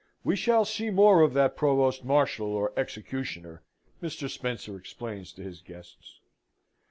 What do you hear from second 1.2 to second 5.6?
of that Provost Marshal, or executioner," Mr. Spencer explains to